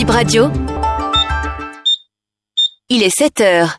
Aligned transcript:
Bip 0.00 0.08
Radio. 0.08 0.48
Il 2.88 3.02
est 3.02 3.14
7 3.14 3.42
heures. 3.42 3.76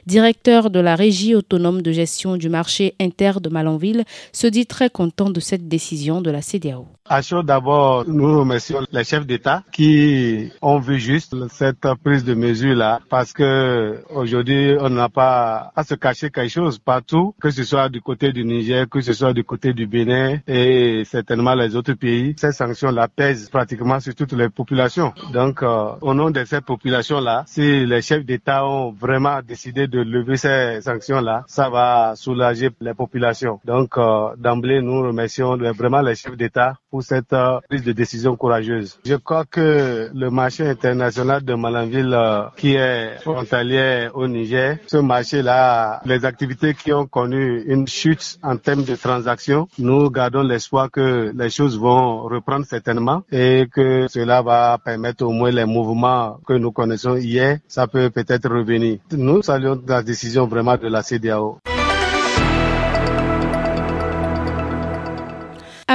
Directeur 0.06 0.70
de 0.70 0.80
la 0.80 0.96
régie 0.96 1.34
autonome 1.34 1.82
de 1.82 1.92
gestion 1.92 2.36
du 2.36 2.48
marché 2.48 2.94
inter 3.00 3.32
de 3.40 3.48
Malanville, 3.48 4.04
se 4.32 4.46
dit 4.46 4.66
très 4.66 4.90
content 4.90 5.30
de 5.30 5.40
cette 5.40 5.68
décision 5.68 6.20
de 6.20 6.30
la 6.30 6.42
CDAO. 6.42 6.86
À 7.14 7.20
d'abord, 7.42 8.08
nous 8.08 8.38
remercions 8.38 8.80
les 8.90 9.04
chefs 9.04 9.26
d'État 9.26 9.62
qui 9.70 10.50
ont 10.62 10.78
vu 10.78 10.98
juste 10.98 11.36
cette 11.50 11.86
prise 12.02 12.24
de 12.24 12.32
mesure-là 12.32 13.00
parce 13.10 13.34
que 13.34 14.02
aujourd'hui, 14.08 14.74
on 14.80 14.88
n'a 14.88 15.10
pas 15.10 15.72
à 15.76 15.84
se 15.84 15.94
cacher 15.94 16.30
quelque 16.30 16.48
chose 16.48 16.78
partout, 16.78 17.34
que 17.38 17.50
ce 17.50 17.64
soit 17.64 17.90
du 17.90 18.00
côté 18.00 18.32
du 18.32 18.46
Niger, 18.46 18.88
que 18.88 19.02
ce 19.02 19.12
soit 19.12 19.34
du 19.34 19.44
côté 19.44 19.74
du 19.74 19.86
Bénin 19.86 20.38
et 20.48 21.02
certainement 21.04 21.54
les 21.54 21.76
autres 21.76 21.92
pays. 21.92 22.32
Ces 22.38 22.52
sanctions-là 22.52 23.08
pèsent 23.08 23.50
pratiquement 23.50 24.00
sur 24.00 24.14
toutes 24.14 24.32
les 24.32 24.48
populations. 24.48 25.12
Donc, 25.34 25.62
euh, 25.62 25.90
au 26.00 26.14
nom 26.14 26.30
de 26.30 26.42
ces 26.46 26.62
populations-là, 26.62 27.44
si 27.46 27.84
les 27.84 28.00
chefs 28.00 28.24
d'État 28.24 28.66
ont 28.66 28.90
vraiment 28.90 29.40
décidé 29.46 29.86
de 29.86 30.00
lever 30.00 30.38
ces 30.38 30.80
sanctions-là, 30.80 31.44
ça 31.46 31.68
va 31.68 32.14
soulager 32.16 32.70
les 32.80 32.94
populations. 32.94 33.60
Donc, 33.66 33.98
euh, 33.98 34.34
d'emblée, 34.38 34.80
nous 34.80 35.02
remercions 35.02 35.58
vraiment 35.58 36.00
les 36.00 36.14
chefs 36.14 36.38
d'État 36.38 36.72
pour 36.90 37.01
cette 37.02 37.32
euh, 37.32 37.60
prise 37.68 37.82
de 37.84 37.92
décision 37.92 38.36
courageuse. 38.36 38.98
Je 39.04 39.14
crois 39.14 39.44
que 39.44 40.10
le 40.14 40.30
marché 40.30 40.66
international 40.68 41.44
de 41.44 41.54
Malanville, 41.54 42.14
euh, 42.14 42.44
qui 42.56 42.74
est 42.74 43.18
frontalier 43.20 44.08
au 44.14 44.26
Niger, 44.28 44.78
ce 44.86 44.98
marché-là, 44.98 46.00
les 46.04 46.24
activités 46.24 46.74
qui 46.74 46.92
ont 46.92 47.06
connu 47.06 47.62
une 47.66 47.86
chute 47.86 48.38
en 48.42 48.56
termes 48.56 48.84
de 48.84 48.94
transactions, 48.96 49.68
nous 49.78 50.10
gardons 50.10 50.42
l'espoir 50.42 50.90
que 50.90 51.32
les 51.36 51.50
choses 51.50 51.78
vont 51.78 52.22
reprendre 52.22 52.66
certainement 52.66 53.22
et 53.30 53.66
que 53.72 54.06
cela 54.08 54.42
va 54.42 54.78
permettre 54.84 55.24
au 55.24 55.30
moins 55.30 55.50
les 55.50 55.64
mouvements 55.64 56.38
que 56.46 56.54
nous 56.54 56.72
connaissons 56.72 57.16
hier, 57.16 57.58
ça 57.68 57.86
peut 57.86 58.10
peut-être 58.10 58.48
revenir. 58.50 58.98
Nous 59.12 59.42
saluons 59.42 59.80
la 59.86 60.02
décision 60.02 60.46
vraiment 60.46 60.76
de 60.76 60.88
la 60.88 61.02
CDAO. 61.02 61.58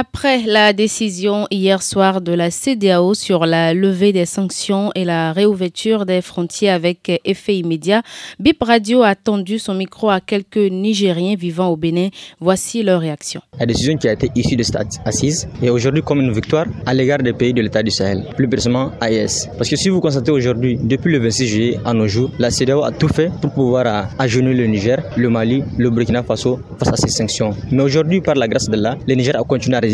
Après 0.00 0.44
la 0.46 0.72
décision 0.72 1.48
hier 1.50 1.82
soir 1.82 2.20
de 2.20 2.30
la 2.32 2.52
CDAO 2.52 3.14
sur 3.14 3.46
la 3.46 3.74
levée 3.74 4.12
des 4.12 4.26
sanctions 4.26 4.92
et 4.94 5.04
la 5.04 5.32
réouverture 5.32 6.06
des 6.06 6.22
frontières 6.22 6.76
avec 6.76 7.20
effet 7.24 7.56
immédiat, 7.56 8.02
BIP 8.38 8.62
Radio 8.62 9.02
a 9.02 9.16
tendu 9.16 9.58
son 9.58 9.74
micro 9.74 10.08
à 10.08 10.20
quelques 10.20 10.56
Nigériens 10.70 11.34
vivant 11.34 11.66
au 11.70 11.76
Bénin. 11.76 12.10
Voici 12.38 12.84
leur 12.84 13.00
réaction. 13.00 13.40
La 13.58 13.66
décision 13.66 13.96
qui 13.96 14.06
a 14.06 14.12
été 14.12 14.30
issue 14.36 14.54
de 14.54 14.62
cette 14.62 14.76
assise 15.04 15.48
est 15.60 15.68
aujourd'hui 15.68 16.02
comme 16.04 16.20
une 16.20 16.30
victoire 16.32 16.66
à 16.86 16.94
l'égard 16.94 17.18
des 17.18 17.32
pays 17.32 17.52
de 17.52 17.60
l'État 17.60 17.82
du 17.82 17.90
Sahel, 17.90 18.24
plus 18.36 18.46
précisément 18.48 18.92
AES. 19.02 19.48
Parce 19.56 19.68
que 19.68 19.74
si 19.74 19.88
vous 19.88 20.00
constatez 20.00 20.30
aujourd'hui, 20.30 20.78
depuis 20.80 21.10
le 21.10 21.18
26 21.18 21.46
juillet 21.48 21.80
à 21.84 21.92
nos 21.92 22.06
jours, 22.06 22.30
la 22.38 22.52
CDAO 22.52 22.84
a 22.84 22.92
tout 22.92 23.08
fait 23.08 23.32
pour 23.42 23.50
pouvoir 23.52 24.10
agenouiller 24.16 24.58
le 24.58 24.66
Niger, 24.68 25.02
le 25.16 25.28
Mali, 25.28 25.64
le 25.76 25.90
Burkina 25.90 26.22
Faso 26.22 26.60
face 26.78 26.92
à 26.92 26.96
ces 26.96 27.08
sanctions. 27.08 27.50
Mais 27.72 27.82
aujourd'hui, 27.82 28.20
par 28.20 28.36
la 28.36 28.46
grâce 28.46 28.68
d'Allah, 28.70 28.96
le 29.04 29.14
Niger 29.16 29.34
a 29.34 29.42
continué 29.42 29.76
à 29.76 29.87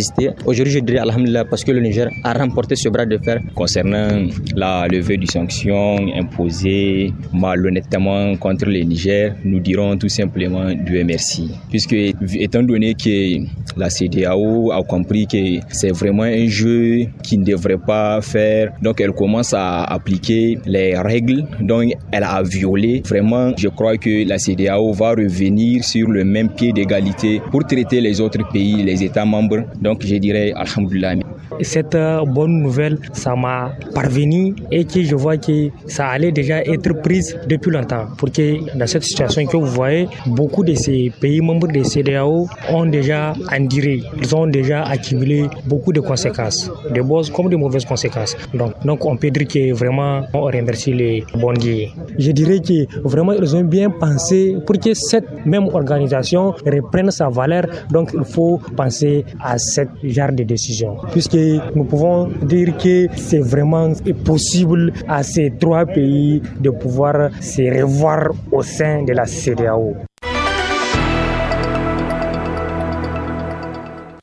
Aujourd'hui, 0.47 0.73
je 0.75 0.79
dirais 0.81 0.99
Alhamdulillah 0.99 1.45
parce 1.45 1.63
que 1.65 1.71
le 1.73 1.81
Niger 1.81 2.09
a 2.23 2.33
remporté 2.33 2.75
ce 2.77 2.89
bras 2.89 3.07
de 3.07 3.19
fer. 3.19 3.41
Concernant 3.55 4.27
la 4.57 4.87
levée 4.89 5.17
des 5.17 5.27
sanctions 5.27 5.97
imposées 6.15 7.13
malhonnêtement 7.33 8.37
contre 8.37 8.67
le 8.67 8.81
Niger, 8.81 9.35
nous 9.45 9.61
dirons 9.61 9.97
tout 9.97 10.09
simplement 10.09 10.67
Dieu 10.75 11.05
merci. 11.05 11.51
Puisque, 11.71 11.95
étant 12.35 12.63
donné 12.63 12.95
que 12.95 13.45
la 13.77 13.91
CDAO 13.91 14.73
a 14.73 14.83
compris 14.83 15.27
que 15.27 15.61
c'est 15.71 15.91
vraiment 15.93 16.23
un 16.25 16.47
jeu 16.47 17.07
qui 17.23 17.39
ne 17.39 17.45
devrait 17.45 17.79
pas 17.79 18.21
faire, 18.21 18.73
donc 18.83 19.01
elle 19.01 19.13
commence 19.13 19.53
à 19.55 19.85
appliquer 19.85 20.59
les 20.67 20.97
règles 20.99 21.45
dont 21.61 21.89
elle 22.13 22.23
a 22.25 22.43
violé. 22.43 23.03
Vraiment, 23.07 23.53
je 23.57 23.69
crois 23.69 23.97
que 23.97 24.27
la 24.27 24.39
CDAO 24.39 24.93
va 24.93 25.11
revenir 25.11 25.85
sur 25.85 26.09
le 26.11 26.25
même 26.25 26.49
pied 26.51 26.73
d'égalité 26.73 27.41
pour 27.51 27.65
traiter 27.67 28.01
les 28.01 28.21
autres 28.21 28.47
pays, 28.53 28.83
les 28.83 29.03
États 29.05 29.25
membres. 29.25 29.65
Donc, 29.85 30.03
je 30.03 30.17
dirais 30.17 30.53
Alhamdulillah. 30.57 31.24
Cette 31.63 31.95
euh, 31.95 32.25
bonne 32.25 32.61
nouvelle, 32.63 32.99
ça 33.13 33.35
m'a 33.35 33.73
parvenu 33.95 34.55
et 34.71 34.85
que 34.85 35.03
je 35.03 35.15
vois 35.15 35.37
que 35.37 35.71
ça 35.87 36.09
allait 36.09 36.33
déjà 36.33 36.63
être 36.63 36.93
prise 37.03 37.37
depuis 37.49 37.71
longtemps. 37.71 38.07
Pour 38.17 38.31
que 38.31 38.77
dans 38.77 38.87
cette 38.87 39.05
situation 39.05 39.47
que 39.47 39.57
vous 39.57 39.67
voyez, 39.67 40.09
beaucoup 40.27 40.65
de 40.65 40.75
ces 40.75 41.13
pays 41.21 41.41
membres 41.41 41.69
de 41.69 41.83
CDAO 41.83 42.49
ont 42.71 42.87
déjà 42.87 43.33
enduré, 43.53 44.03
ils 44.21 44.35
ont 44.37 44.47
déjà 44.47 44.83
accumulé 44.85 45.47
beaucoup 45.67 45.93
de 45.93 46.01
conséquences, 46.01 46.71
de 46.95 47.01
bonnes 47.01 47.31
comme 47.35 47.49
de 47.49 47.57
mauvaises 47.57 47.85
conséquences. 47.85 48.37
Donc, 48.85 49.05
on 49.05 49.17
peut 49.17 49.31
dire 49.31 49.47
que 49.49 49.73
vraiment 49.73 50.23
on 50.33 50.43
remercie 50.43 50.93
les 50.93 51.25
bons 51.37 51.53
dieux. 51.53 51.87
Je 52.19 52.31
dirais 52.33 52.61
que 52.61 52.87
vraiment 53.07 53.33
ils 53.33 53.57
ont 53.57 53.65
bien 53.65 53.91
pensé 53.91 54.57
pour 54.67 54.79
que 54.79 54.95
cette 54.95 55.47
même 55.47 55.69
organisation 55.69 56.55
reprenne 56.67 57.11
sa 57.11 57.29
valeur. 57.29 57.65
Donc 57.91 58.11
il 58.15 58.25
faut 58.25 58.61
penser 58.77 59.25
à 59.41 59.59
cette 59.59 59.91
genre 60.03 60.33
de 60.33 60.45
décision. 60.45 60.97
Puisque 61.13 61.37
nous 61.75 61.85
pouvons 61.85 62.29
dire 62.43 62.77
que 62.77 63.07
c'est 63.17 63.39
vraiment 63.39 63.93
possible 64.25 64.93
à 65.09 65.23
ces 65.23 65.53
trois 65.59 65.87
pays 65.87 66.43
de 66.61 66.71
pouvoir 66.71 67.31
se 67.41 67.63
revoir 67.81 68.31
au 68.53 68.63
sein 68.63 69.03
de 69.05 69.13
la 69.13 69.25
CDAO. 69.27 69.95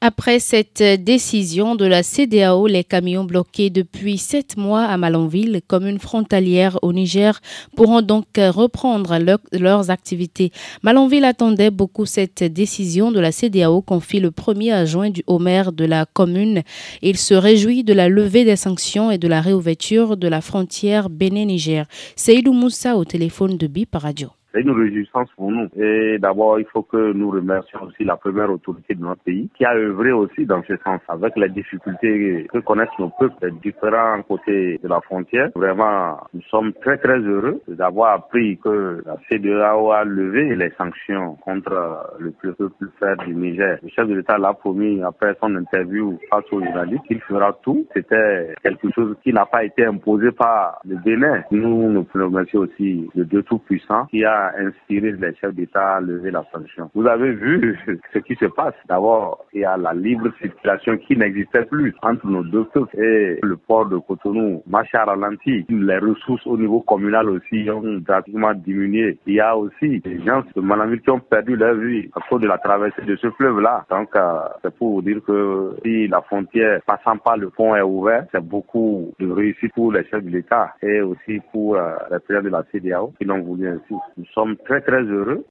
Après 0.03 0.39
cette 0.39 0.81
décision 0.81 1.75
de 1.75 1.85
la 1.85 2.01
CDAO, 2.01 2.65
les 2.65 2.83
camions 2.83 3.23
bloqués 3.23 3.69
depuis 3.69 4.17
sept 4.17 4.57
mois 4.57 4.85
à 4.85 4.97
Malanville, 4.97 5.61
commune 5.67 5.99
frontalière 5.99 6.79
au 6.81 6.91
Niger, 6.91 7.39
pourront 7.75 8.01
donc 8.01 8.25
reprendre 8.37 9.19
leurs 9.51 9.91
activités. 9.91 10.51
Malanville 10.81 11.23
attendait 11.23 11.69
beaucoup 11.69 12.07
cette 12.07 12.43
décision 12.43 13.11
de 13.11 13.19
la 13.19 13.31
CDAO, 13.31 13.83
confie 13.83 14.19
le 14.19 14.31
premier 14.31 14.71
adjoint 14.71 15.11
du 15.11 15.21
maire 15.39 15.71
de 15.71 15.85
la 15.85 16.07
commune. 16.07 16.63
Il 17.03 17.15
se 17.19 17.35
réjouit 17.35 17.83
de 17.83 17.93
la 17.93 18.09
levée 18.09 18.43
des 18.43 18.55
sanctions 18.55 19.11
et 19.11 19.19
de 19.19 19.27
la 19.27 19.39
réouverture 19.39 20.17
de 20.17 20.27
la 20.27 20.41
frontière 20.41 21.11
Bénin-Niger. 21.11 21.85
Seydou 22.15 22.53
Moussa 22.53 22.97
au 22.97 23.05
téléphone 23.05 23.55
de 23.55 23.67
BIP 23.67 23.93
Radio. 23.93 24.29
C'est 24.53 24.61
une 24.61 24.71
réjouissance 24.71 25.29
pour 25.37 25.51
nous. 25.51 25.67
Et 25.77 26.17
d'abord, 26.19 26.59
il 26.59 26.65
faut 26.65 26.81
que 26.83 27.13
nous 27.13 27.29
remercions 27.31 27.83
aussi 27.83 28.03
la 28.03 28.17
première 28.17 28.51
autorité 28.51 28.95
de 28.95 29.01
notre 29.01 29.21
pays 29.23 29.49
qui 29.55 29.63
a 29.65 29.73
œuvré 29.75 30.11
aussi 30.11 30.45
dans 30.45 30.61
ce 30.63 30.75
sens 30.83 30.99
avec 31.07 31.35
les 31.37 31.49
difficultés 31.49 32.47
que 32.51 32.57
connaissent 32.59 32.89
nos 32.99 33.09
peuples 33.09 33.35
des 33.41 33.51
différents 33.63 34.21
côtés 34.23 34.79
de 34.83 34.87
la 34.89 34.99
frontière. 35.01 35.49
Vraiment, 35.55 36.17
nous 36.33 36.41
sommes 36.49 36.73
très 36.73 36.97
très 36.97 37.19
heureux 37.19 37.61
d'avoir 37.67 38.13
appris 38.13 38.57
que 38.57 39.01
la 39.05 39.15
CDAO 39.29 39.91
a 39.91 40.03
levé 40.03 40.55
les 40.55 40.71
sanctions 40.71 41.35
contre 41.35 41.71
le 42.19 42.31
peuple 42.31 42.87
frère 42.97 43.17
du 43.25 43.33
Niger. 43.33 43.77
Le 43.81 43.89
chef 43.89 44.07
de 44.07 44.15
l'État 44.15 44.37
l'a 44.37 44.53
promis 44.53 45.01
après 45.01 45.35
son 45.39 45.55
interview 45.55 46.19
face 46.29 46.43
aux 46.51 46.61
journalistes 46.61 47.05
qu'il 47.07 47.21
fera 47.21 47.53
tout. 47.63 47.85
C'était 47.93 48.53
quelque 48.63 48.89
chose 48.93 49.15
qui 49.23 49.31
n'a 49.31 49.45
pas 49.45 49.63
été 49.63 49.85
imposé 49.85 50.31
par 50.31 50.81
le 50.85 50.97
Bénin. 50.97 51.43
Nous 51.51 51.91
nous 51.91 52.05
remercions 52.13 52.59
aussi 52.61 53.09
le 53.15 53.25
Dieu 53.25 53.43
Tout-Puissant 53.43 54.05
qui 54.07 54.25
a 54.25 54.40
inspiré 54.57 55.11
les 55.11 55.35
chefs 55.35 55.53
d'État 55.53 55.95
à 55.95 56.01
lever 56.01 56.31
la 56.31 56.43
sanction. 56.51 56.89
Vous 56.95 57.07
avez 57.07 57.31
vu 57.31 57.77
ce 58.13 58.19
qui 58.19 58.35
se 58.35 58.45
passe. 58.45 58.73
D'abord, 58.87 59.45
il 59.53 59.61
y 59.61 59.65
a 59.65 59.77
la 59.77 59.93
libre 59.93 60.29
circulation 60.41 60.97
qui 60.97 61.15
n'existait 61.17 61.65
plus 61.65 61.93
entre 62.01 62.27
nos 62.27 62.43
deux 62.43 62.65
peuples 62.65 62.99
et 62.99 63.39
le 63.41 63.57
port 63.57 63.87
de 63.87 63.97
Cotonou 63.97 64.63
marche 64.67 64.93
à 64.95 65.05
ralenti. 65.05 65.65
Les 65.69 65.97
ressources 65.97 66.45
au 66.47 66.57
niveau 66.57 66.81
communal 66.81 67.29
aussi 67.29 67.69
ont 67.69 67.99
drastiquement 67.99 68.53
diminué. 68.53 69.17
Il 69.25 69.35
y 69.35 69.39
a 69.39 69.55
aussi 69.55 69.99
des 69.99 70.21
gens 70.23 70.43
de 70.55 70.61
Manamil 70.61 71.01
qui 71.01 71.09
ont 71.09 71.19
perdu 71.19 71.55
leur 71.55 71.75
vie 71.75 72.09
à 72.15 72.19
cause 72.29 72.41
de 72.41 72.47
la 72.47 72.57
traversée 72.57 73.01
de 73.03 73.15
ce 73.15 73.29
fleuve-là. 73.31 73.85
Donc, 73.89 74.15
euh, 74.15 74.39
c'est 74.61 74.73
pour 74.75 74.93
vous 74.95 75.01
dire 75.01 75.21
que 75.25 75.75
si 75.83 76.07
la 76.07 76.21
frontière 76.21 76.81
passant 76.85 77.17
par 77.17 77.37
le 77.37 77.49
pont 77.49 77.75
est 77.75 77.81
ouverte, 77.81 78.29
c'est 78.31 78.43
beaucoup 78.43 79.13
de 79.19 79.31
réussite 79.31 79.73
pour 79.73 79.91
les 79.91 80.03
chefs 80.05 80.23
de 80.23 80.29
l'État 80.29 80.73
et 80.81 81.01
aussi 81.01 81.39
pour 81.51 81.75
euh, 81.75 81.95
les 82.11 82.19
présidents 82.19 82.43
de 82.43 82.49
la 82.49 82.63
CDAO 82.71 83.13
qui 83.17 83.25
l'ont 83.25 83.41
voulu 83.41 83.67
ainsi. 83.67 83.95
Sommes 84.33 84.55
très 84.65 84.81
très 84.81 85.03
heureux. 85.03 85.45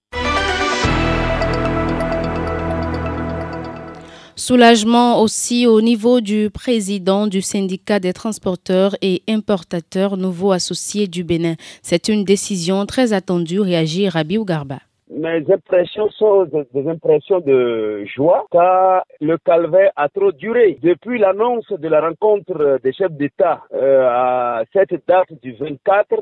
Soulagement 4.37 5.21
aussi 5.21 5.67
au 5.67 5.83
niveau 5.83 6.21
du 6.21 6.49
président 6.49 7.27
du 7.27 7.43
syndicat 7.43 8.01
des 8.01 8.15
transporteurs 8.15 8.97
et 9.03 9.23
importateurs 9.29 10.17
nouveau 10.17 10.53
associé 10.53 11.09
du 11.09 11.25
Bénin. 11.25 11.57
C'est 11.83 12.09
une 12.09 12.25
décision 12.25 12.87
très 12.87 13.13
attendue, 13.13 13.61
réagit 13.61 14.09
Rabi 14.09 14.39
Ougarba 14.39 14.79
mes 15.11 15.45
impressions 15.51 16.09
sont 16.11 16.45
des, 16.45 16.89
impressions 16.89 17.41
de 17.41 18.05
joie 18.05 18.47
car 18.51 19.05
le 19.21 19.37
calvaire 19.39 19.91
a 19.97 20.09
trop 20.09 20.33
duré. 20.33 20.79
Depuis 20.83 21.19
l'annonce 21.19 21.71
de 21.71 21.89
la 21.89 22.01
rencontre 22.01 22.79
des 22.83 22.93
chefs 22.93 23.13
d'État 23.13 23.63
euh, 23.75 24.09
à 24.09 24.63
cette 24.73 25.07
date 25.07 25.33
du 25.43 25.53
24, 25.55 26.15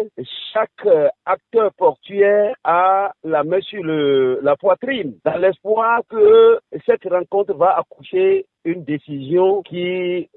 chaque 0.52 0.70
euh, 0.86 1.08
acteur 1.26 1.72
portuaire 1.74 2.54
a 2.64 3.12
la 3.24 3.44
main 3.44 3.60
sur 3.60 3.82
le, 3.82 4.40
la 4.42 4.56
poitrine 4.56 5.14
dans 5.24 5.36
l'espoir 5.36 6.00
que 6.08 6.58
cette 6.86 7.04
rencontre 7.04 7.54
va 7.54 7.78
accoucher 7.78 8.46
une 8.64 8.84
décision 8.84 9.62
qui, 9.62 10.28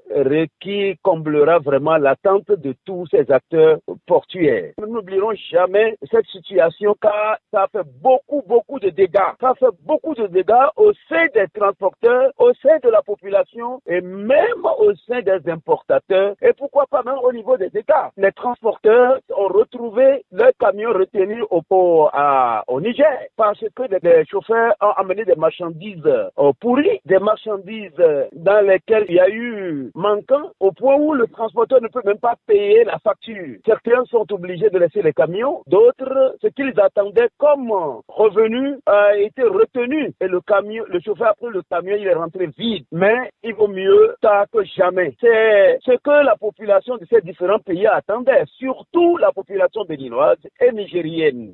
qui 0.60 0.96
comblera 1.02 1.58
vraiment 1.58 1.96
l'attente 1.96 2.48
de 2.50 2.74
tous 2.84 3.06
ces 3.10 3.30
acteurs 3.30 3.78
portuaires. 4.06 4.72
Nous 4.78 4.86
n'oublierons 4.86 5.34
jamais 5.50 5.96
cette 6.10 6.26
situation 6.26 6.94
car 7.00 7.38
ça 7.50 7.66
fait 7.72 7.86
beaucoup, 8.02 8.42
beaucoup 8.46 8.78
de 8.78 8.90
dégâts. 8.90 9.18
Ça 9.40 9.54
fait 9.58 9.66
beaucoup 9.84 10.14
de 10.14 10.26
dégâts 10.26 10.68
au 10.76 10.92
sein 11.08 11.26
des 11.34 11.46
transporteurs, 11.54 12.32
au 12.38 12.52
sein 12.62 12.78
de 12.82 12.88
la 12.88 13.02
population 13.02 13.80
et 13.86 14.00
même 14.00 14.64
au 14.78 14.92
sein 15.08 15.20
des 15.22 15.50
importateurs 15.50 16.34
et 16.42 16.52
pourquoi 16.52 16.86
pas 16.86 17.02
même 17.04 17.18
au 17.22 17.32
niveau 17.32 17.56
des 17.56 17.70
États. 17.76 18.10
Les 18.16 18.32
transporteurs 18.32 19.18
ont 19.36 19.48
retrouvé 19.48 20.24
leurs 20.32 20.52
camions 20.58 20.92
retenus 20.92 21.44
au 21.50 21.62
port 21.62 22.10
à, 22.12 22.64
au 22.68 22.80
Niger 22.80 23.18
parce 23.36 23.60
que 23.74 23.82
les, 24.02 24.24
chauffeurs 24.26 24.74
ont 24.80 24.90
amené 24.96 25.24
des 25.24 25.34
marchandises 25.36 26.00
euh, 26.06 26.52
pourries, 26.60 27.00
des 27.04 27.18
marchandises 27.18 27.90
dans 28.32 28.66
lesquels 28.66 29.06
il 29.08 29.14
y 29.16 29.20
a 29.20 29.28
eu 29.28 29.90
manquant 29.94 30.50
au 30.60 30.72
point 30.72 30.96
où 30.96 31.12
le 31.14 31.26
transporteur 31.26 31.80
ne 31.80 31.88
peut 31.88 32.02
même 32.04 32.18
pas 32.18 32.36
payer 32.46 32.84
la 32.84 32.98
facture. 32.98 33.56
Certains 33.64 34.04
sont 34.06 34.30
obligés 34.32 34.70
de 34.70 34.78
laisser 34.78 35.02
les 35.02 35.12
camions, 35.12 35.62
d'autres, 35.66 36.36
ce 36.40 36.48
qu'ils 36.48 36.78
attendaient 36.80 37.28
comme 37.38 37.72
revenu 38.08 38.78
a 38.86 39.16
été 39.16 39.42
retenu 39.42 40.12
et 40.20 40.28
le 40.28 40.40
camion, 40.40 40.84
le 40.88 41.00
chauffeur 41.00 41.28
a 41.28 41.34
pris 41.34 41.48
le 41.50 41.62
camion, 41.62 41.96
il 41.98 42.06
est 42.06 42.14
rentré 42.14 42.46
vide. 42.58 42.84
Mais 42.92 43.30
il 43.42 43.54
vaut 43.54 43.68
mieux 43.68 44.14
tard 44.20 44.46
que 44.52 44.64
jamais. 44.64 45.14
C'est 45.20 45.78
ce 45.84 45.92
que 45.92 46.24
la 46.24 46.36
population 46.36 46.96
de 46.96 47.06
ces 47.06 47.20
différents 47.20 47.58
pays 47.58 47.86
attendait, 47.86 48.44
surtout 48.58 49.16
la 49.16 49.32
population 49.32 49.84
béninoise 49.84 50.38
et 50.60 50.72
nigérienne. 50.72 51.52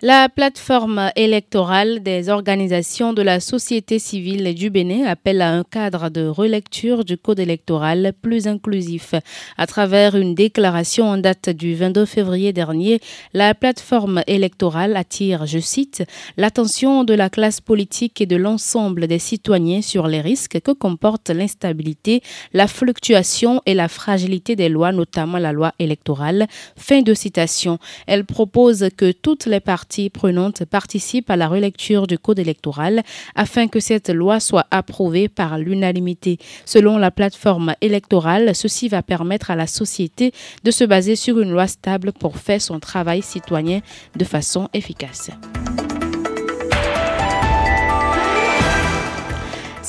La 0.00 0.28
plateforme 0.28 1.10
électorale 1.16 2.04
des 2.04 2.28
organisations 2.28 3.12
de 3.12 3.20
la 3.20 3.40
société 3.40 3.98
civile 3.98 4.54
du 4.54 4.70
Bénin 4.70 5.04
appelle 5.06 5.42
à 5.42 5.50
un 5.50 5.64
cadre 5.64 6.08
de 6.08 6.24
relecture 6.24 7.04
du 7.04 7.18
code 7.18 7.40
électoral 7.40 8.12
plus 8.22 8.46
inclusif. 8.46 9.16
À 9.56 9.66
travers 9.66 10.14
une 10.14 10.36
déclaration 10.36 11.08
en 11.08 11.16
date 11.16 11.50
du 11.50 11.74
22 11.74 12.04
février 12.04 12.52
dernier, 12.52 13.00
la 13.34 13.56
plateforme 13.56 14.22
électorale 14.28 14.96
attire, 14.96 15.46
je 15.46 15.58
cite, 15.58 16.04
l'attention 16.36 17.02
de 17.02 17.14
la 17.14 17.28
classe 17.28 17.60
politique 17.60 18.20
et 18.20 18.26
de 18.26 18.36
l'ensemble 18.36 19.08
des 19.08 19.18
citoyens 19.18 19.82
sur 19.82 20.06
les 20.06 20.20
risques 20.20 20.60
que 20.60 20.70
comporte 20.70 21.30
l'instabilité, 21.30 22.22
la 22.52 22.68
fluctuation 22.68 23.62
et 23.66 23.74
la 23.74 23.88
fragilité 23.88 24.54
des 24.54 24.68
lois, 24.68 24.92
notamment 24.92 25.38
la 25.38 25.50
loi 25.50 25.72
électorale. 25.80 26.46
Fin 26.76 27.02
de 27.02 27.14
citation. 27.14 27.80
Elle 28.06 28.24
propose 28.24 28.90
que 28.96 29.10
toutes 29.10 29.46
les 29.46 29.58
parties 29.58 29.87
prenante 30.12 30.64
participe 30.64 31.30
à 31.30 31.36
la 31.36 31.48
relecture 31.48 32.06
du 32.06 32.18
code 32.18 32.38
électoral 32.38 33.02
afin 33.34 33.68
que 33.68 33.80
cette 33.80 34.10
loi 34.10 34.40
soit 34.40 34.66
approuvée 34.70 35.28
par 35.28 35.58
l'unanimité. 35.58 36.38
Selon 36.64 36.98
la 36.98 37.10
plateforme 37.10 37.74
électorale, 37.80 38.54
ceci 38.54 38.88
va 38.88 39.02
permettre 39.02 39.50
à 39.50 39.56
la 39.56 39.66
société 39.66 40.32
de 40.64 40.70
se 40.70 40.84
baser 40.84 41.16
sur 41.16 41.40
une 41.40 41.50
loi 41.50 41.66
stable 41.66 42.12
pour 42.12 42.36
faire 42.36 42.60
son 42.60 42.78
travail 42.80 43.22
citoyen 43.22 43.80
de 44.16 44.24
façon 44.24 44.68
efficace. 44.74 45.30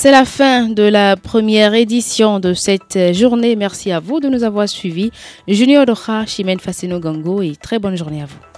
C'est 0.01 0.11
la 0.11 0.23
fin 0.23 0.69
de 0.69 0.83
la 0.83 1.17
première 1.17 1.73
édition 1.73 2.39
de 2.39 2.53
cette 2.53 3.13
journée. 3.13 3.57
Merci 3.57 3.91
à 3.91 3.99
vous 3.99 4.21
de 4.21 4.29
nous 4.29 4.45
avoir 4.45 4.69
suivis. 4.69 5.11
Junior 5.45 5.85
Doha, 5.85 6.25
Chimène 6.25 6.61
Fassino 6.61 7.01
Gango 7.01 7.41
et 7.41 7.57
très 7.57 7.79
bonne 7.79 7.97
journée 7.97 8.21
à 8.21 8.25
vous. 8.25 8.48